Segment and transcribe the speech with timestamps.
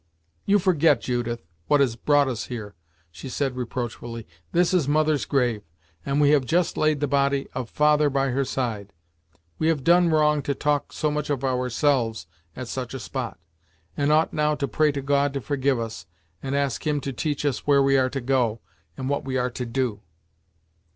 [0.47, 2.73] "You forget, Judith, what has brought us here,"
[3.11, 4.25] she said reproachfully.
[4.51, 5.61] "This is mother's grave,
[6.03, 8.93] and we have just laid the body of father by her side.
[9.59, 12.25] We have done wrong to talk so much of ourselves
[12.55, 13.37] at such a spot,
[13.95, 16.07] and ought now to pray God to forgive us,
[16.41, 18.59] and ask him to teach us where we are to go,
[18.97, 20.01] and what we are to do."